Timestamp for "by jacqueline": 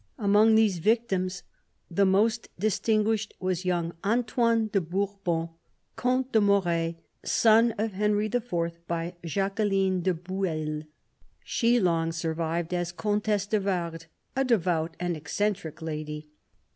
8.87-10.01